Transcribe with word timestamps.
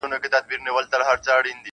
•چا 0.03 0.07
غړومبی 0.09 0.71
ورته 0.75 0.95
کاوه 0.99 1.21
چا 1.25 1.31
اتڼونه- 1.37 1.59